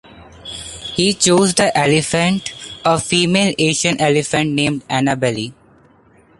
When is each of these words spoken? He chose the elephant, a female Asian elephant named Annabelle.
He 0.95 1.13
chose 1.13 1.53
the 1.53 1.77
elephant, 1.77 2.55
a 2.83 2.97
female 2.99 3.53
Asian 3.59 4.01
elephant 4.01 4.49
named 4.49 4.83
Annabelle. 4.89 5.51